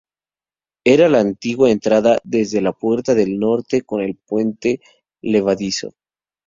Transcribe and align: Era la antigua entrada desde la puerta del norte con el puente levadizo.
Era 0.83 1.09
la 1.09 1.19
antigua 1.19 1.69
entrada 1.69 2.17
desde 2.23 2.59
la 2.59 2.73
puerta 2.73 3.13
del 3.13 3.37
norte 3.37 3.83
con 3.83 4.01
el 4.01 4.15
puente 4.17 4.81
levadizo. 5.21 5.93